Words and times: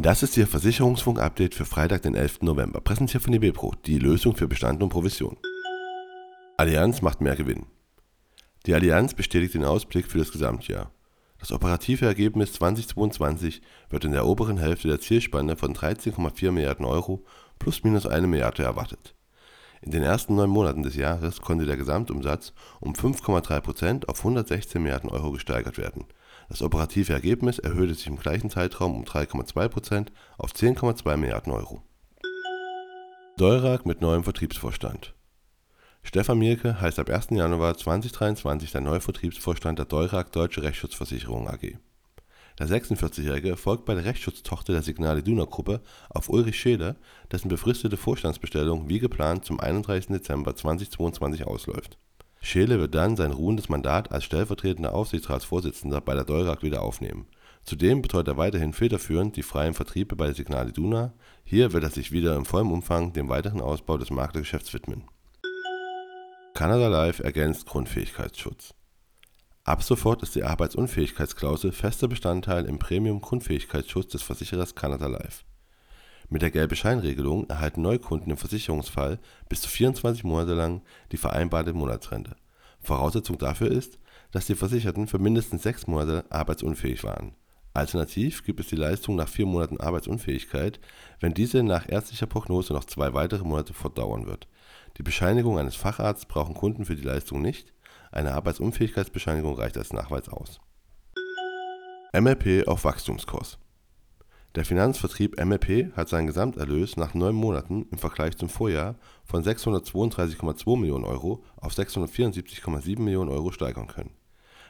Das 0.00 0.22
ist 0.22 0.36
Ihr 0.36 0.46
Versicherungsfunk-Update 0.46 1.56
für 1.56 1.64
Freitag, 1.64 2.02
den 2.02 2.14
11. 2.14 2.42
November, 2.42 2.80
präsentiert 2.80 3.20
von 3.20 3.32
eBepro, 3.32 3.74
die 3.84 3.98
Lösung 3.98 4.36
für 4.36 4.46
Bestand 4.46 4.80
und 4.80 4.90
Provision. 4.90 5.36
Allianz 6.56 7.02
macht 7.02 7.20
mehr 7.20 7.34
Gewinn. 7.34 7.66
Die 8.64 8.74
Allianz 8.74 9.14
bestätigt 9.14 9.54
den 9.54 9.64
Ausblick 9.64 10.06
für 10.06 10.18
das 10.18 10.30
Gesamtjahr. 10.30 10.92
Das 11.40 11.50
operative 11.50 12.06
Ergebnis 12.06 12.52
2022 12.52 13.60
wird 13.90 14.04
in 14.04 14.12
der 14.12 14.24
oberen 14.24 14.58
Hälfte 14.58 14.86
der 14.86 15.00
Zielspanne 15.00 15.56
von 15.56 15.74
13,4 15.74 16.52
Milliarden 16.52 16.84
Euro 16.84 17.24
plus 17.58 17.82
minus 17.82 18.06
eine 18.06 18.28
Milliarde 18.28 18.62
erwartet. 18.62 19.16
In 19.82 19.90
den 19.90 20.04
ersten 20.04 20.36
neun 20.36 20.50
Monaten 20.50 20.84
des 20.84 20.94
Jahres 20.94 21.40
konnte 21.40 21.66
der 21.66 21.76
Gesamtumsatz 21.76 22.52
um 22.78 22.92
5,3% 22.92 24.06
auf 24.06 24.18
116 24.20 24.80
Milliarden 24.80 25.10
Euro 25.10 25.32
gesteigert 25.32 25.76
werden. 25.76 26.04
Das 26.48 26.62
operative 26.62 27.12
Ergebnis 27.12 27.58
erhöhte 27.58 27.94
sich 27.94 28.06
im 28.06 28.18
gleichen 28.18 28.50
Zeitraum 28.50 28.94
um 28.94 29.04
3,2% 29.04 30.08
auf 30.38 30.52
10,2 30.52 31.16
Milliarden 31.16 31.52
Euro. 31.52 31.82
Deurag 33.36 33.86
mit 33.86 34.00
neuem 34.00 34.24
Vertriebsvorstand 34.24 35.14
Stefan 36.02 36.38
Mielke 36.38 36.80
heißt 36.80 36.98
ab 36.98 37.10
1. 37.10 37.28
Januar 37.30 37.76
2023 37.76 38.72
der 38.72 38.80
neue 38.80 39.00
Vertriebsvorstand 39.00 39.78
der 39.78 39.86
Deurag 39.86 40.32
Deutsche 40.32 40.62
Rechtsschutzversicherung 40.62 41.48
AG. 41.48 41.76
Der 42.58 42.66
46-Jährige 42.66 43.56
folgt 43.56 43.84
bei 43.84 43.94
der 43.94 44.04
Rechtsschutztochter 44.04 44.72
der 44.72 44.82
Signal 44.82 45.18
Iduna 45.18 45.44
Gruppe 45.44 45.80
auf 46.08 46.28
Ulrich 46.28 46.58
Scheele, 46.58 46.96
dessen 47.30 47.48
befristete 47.48 47.96
Vorstandsbestellung 47.96 48.88
wie 48.88 48.98
geplant 48.98 49.44
zum 49.44 49.60
31. 49.60 50.08
Dezember 50.08 50.56
2022 50.56 51.46
ausläuft. 51.46 51.98
Scheele 52.40 52.78
wird 52.78 52.94
dann 52.94 53.16
sein 53.16 53.32
ruhendes 53.32 53.68
Mandat 53.68 54.12
als 54.12 54.24
stellvertretender 54.24 54.94
Aufsichtsratsvorsitzender 54.94 56.00
bei 56.00 56.14
der 56.14 56.24
Deurag 56.24 56.62
wieder 56.62 56.82
aufnehmen. 56.82 57.26
Zudem 57.64 58.00
betreut 58.00 58.28
er 58.28 58.36
weiterhin 58.36 58.72
federführend 58.72 59.36
die 59.36 59.42
freien 59.42 59.74
Vertriebe 59.74 60.16
bei 60.16 60.32
Signal 60.32 60.70
Iduna. 60.70 61.12
Hier 61.44 61.72
wird 61.72 61.84
er 61.84 61.90
sich 61.90 62.12
wieder 62.12 62.36
in 62.36 62.44
vollem 62.44 62.72
Umfang 62.72 63.12
dem 63.12 63.28
weiteren 63.28 63.60
Ausbau 63.60 63.98
des 63.98 64.10
Maklergeschäfts 64.10 64.72
widmen. 64.72 65.04
Canada 66.54 66.88
Life 66.88 67.22
ergänzt 67.22 67.66
Grundfähigkeitsschutz. 67.66 68.74
Ab 69.64 69.82
sofort 69.82 70.22
ist 70.22 70.34
die 70.34 70.44
Arbeitsunfähigkeitsklausel 70.44 71.72
fester 71.72 72.08
Bestandteil 72.08 72.64
im 72.64 72.78
Premium-Grundfähigkeitsschutz 72.78 74.12
des 74.12 74.22
Versicherers 74.22 74.74
Canada 74.74 75.06
Life. 75.08 75.44
Mit 76.28 76.42
der 76.42 76.50
Gelbe-Schein-Regelung 76.50 77.48
erhalten 77.48 77.82
Neukunden 77.82 78.30
im 78.30 78.36
Versicherungsfall 78.36 79.18
bis 79.48 79.62
zu 79.62 79.68
24 79.68 80.24
Monate 80.24 80.54
lang 80.54 80.82
die 81.12 81.16
vereinbarte 81.16 81.72
Monatsrente. 81.72 82.36
Voraussetzung 82.80 83.38
dafür 83.38 83.70
ist, 83.70 83.98
dass 84.30 84.46
die 84.46 84.54
Versicherten 84.54 85.06
für 85.06 85.18
mindestens 85.18 85.62
sechs 85.62 85.86
Monate 85.86 86.24
arbeitsunfähig 86.30 87.02
waren. 87.02 87.34
Alternativ 87.74 88.44
gibt 88.44 88.60
es 88.60 88.66
die 88.66 88.76
Leistung 88.76 89.16
nach 89.16 89.28
vier 89.28 89.46
Monaten 89.46 89.80
Arbeitsunfähigkeit, 89.80 90.80
wenn 91.20 91.34
diese 91.34 91.62
nach 91.62 91.88
ärztlicher 91.88 92.26
Prognose 92.26 92.72
noch 92.72 92.84
zwei 92.84 93.14
weitere 93.14 93.44
Monate 93.44 93.72
fortdauern 93.72 94.26
wird 94.26 94.48
die 94.98 95.02
Bescheinigung 95.02 95.58
eines 95.58 95.76
Facharztes 95.76 96.26
brauchen 96.26 96.54
Kunden 96.54 96.84
für 96.84 96.96
die 96.96 97.02
Leistung 97.02 97.40
nicht, 97.40 97.72
eine 98.10 98.34
Arbeitsunfähigkeitsbescheinigung 98.34 99.54
reicht 99.54 99.76
als 99.76 99.92
Nachweis 99.92 100.28
aus. 100.28 100.60
MLP 102.12 102.66
auf 102.66 102.84
Wachstumskurs 102.84 103.58
Der 104.58 104.64
Finanzvertrieb 104.64 105.40
MLP 105.40 105.96
hat 105.96 106.08
seinen 106.08 106.26
Gesamterlös 106.26 106.96
nach 106.96 107.14
neun 107.14 107.36
Monaten 107.36 107.86
im 107.92 107.98
Vergleich 107.98 108.36
zum 108.36 108.48
Vorjahr 108.48 108.96
von 109.22 109.44
632,2 109.44 110.76
Millionen 110.76 111.04
Euro 111.04 111.44
auf 111.58 111.74
674,7 111.74 112.98
Millionen 113.00 113.30
Euro 113.30 113.52
steigern 113.52 113.86
können. 113.86 114.16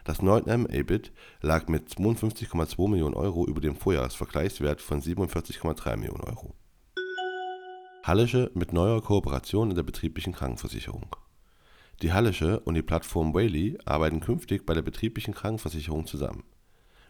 Das 0.04 0.20
9M 0.20 0.68
EBIT 0.70 1.10
lag 1.40 1.68
mit 1.68 1.88
52,2 1.88 2.86
Millionen 2.86 3.14
Euro 3.14 3.46
über 3.46 3.62
dem 3.62 3.76
Vorjahresvergleichswert 3.76 4.82
von 4.82 5.00
47,3 5.00 5.96
Millionen 5.96 6.20
Euro 6.20 6.52
Hallische 8.04 8.50
mit 8.52 8.74
neuer 8.74 9.00
Kooperation 9.00 9.70
in 9.70 9.76
der 9.76 9.84
betrieblichen 9.84 10.34
Krankenversicherung. 10.34 11.16
Die 12.02 12.12
Hallische 12.12 12.60
und 12.60 12.74
die 12.74 12.82
Plattform 12.82 13.32
Whaley 13.32 13.78
arbeiten 13.86 14.20
künftig 14.20 14.66
bei 14.66 14.74
der 14.74 14.82
betrieblichen 14.82 15.32
Krankenversicherung 15.32 16.04
zusammen. 16.04 16.44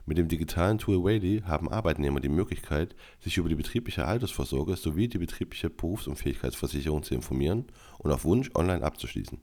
Mit 0.09 0.17
dem 0.17 0.27
digitalen 0.27 0.79
Tool 0.79 1.05
Whaley 1.05 1.43
haben 1.45 1.69
Arbeitnehmer 1.69 2.21
die 2.21 2.31
Möglichkeit, 2.31 2.97
sich 3.21 3.37
über 3.37 3.51
die 3.51 3.55
betriebliche 3.55 4.07
Altersvorsorge 4.07 4.75
sowie 4.75 5.07
die 5.07 5.19
betriebliche 5.19 5.69
Berufsunfähigkeitsversicherung 5.69 7.03
zu 7.03 7.15
informieren 7.15 7.67
und 7.99 8.11
auf 8.11 8.25
Wunsch 8.25 8.51
online 8.55 8.83
abzuschließen. 8.83 9.39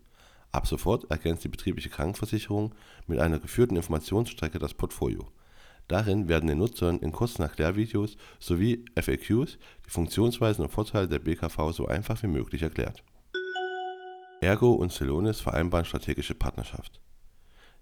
Ab 0.51 0.65
sofort 0.65 1.11
ergänzt 1.11 1.43
die 1.43 1.49
betriebliche 1.49 1.89
Krankenversicherung 1.89 2.73
mit 3.05 3.19
einer 3.19 3.37
geführten 3.37 3.75
Informationsstrecke 3.75 4.57
das 4.57 4.73
Portfolio 4.73 5.27
Darin 5.87 6.27
werden 6.27 6.47
den 6.47 6.57
Nutzern 6.57 6.97
in 6.97 7.11
kurzen 7.11 7.43
Erklärvideos 7.43 8.17
sowie 8.39 8.83
FAQs 8.95 9.59
die 9.85 9.89
Funktionsweisen 9.91 10.65
und 10.65 10.71
Vorteile 10.71 11.07
der 11.07 11.19
BKV 11.19 11.73
so 11.73 11.85
einfach 11.85 12.23
wie 12.23 12.27
möglich 12.27 12.63
erklärt. 12.63 13.03
Ergo 14.41 14.73
und 14.73 14.91
Celonis 14.91 15.41
vereinbaren 15.41 15.85
strategische 15.85 16.33
Partnerschaft. 16.33 16.99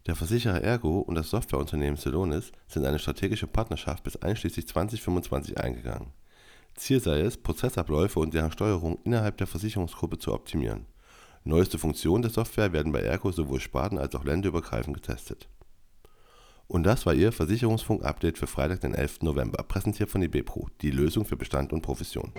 Der 0.06 0.16
Versicherer 0.16 0.62
Ergo 0.62 1.00
und 1.00 1.16
das 1.16 1.30
Softwareunternehmen 1.30 1.97
Celonis 1.97 2.52
sind 2.68 2.86
eine 2.86 3.00
strategische 3.00 3.47
Partnerschaft 3.47 4.03
bis 4.03 4.18
einschließlich 4.18 4.68
2025 4.68 5.58
eingegangen. 5.58 6.12
Ziel 6.75 7.00
sei 7.00 7.22
es, 7.22 7.38
Prozessabläufe 7.38 8.19
und 8.19 8.34
deren 8.34 8.52
Steuerung 8.52 9.00
innerhalb 9.03 9.38
der 9.38 9.47
Versicherungsgruppe 9.47 10.18
zu 10.18 10.34
optimieren. 10.34 10.86
Neueste 11.46 11.78
Funktionen 11.78 12.24
der 12.24 12.31
Software 12.31 12.74
werden 12.74 12.92
bei 12.92 13.02
Ergo 13.02 13.31
sowohl 13.31 13.59
sparten- 13.59 14.00
als 14.00 14.16
auch 14.16 14.24
länderübergreifend 14.24 14.96
getestet 14.96 15.47
und 16.68 16.84
das 16.84 17.06
war 17.06 17.13
Ihr 17.13 17.31
Versicherungsfunk-Update 17.31 18.38
für 18.38 18.47
Freitag, 18.47 18.81
den 18.81 18.96
11. 18.96 19.22
November, 19.22 19.63
präsentiert 19.63 20.09
von 20.09 20.24
eBepro, 20.24 20.69
die 20.81 20.92
Lösung 20.92 21.25
für 21.25 21.38
Bestand 21.38 21.74
und 21.74 21.81
Profession. 21.81 22.34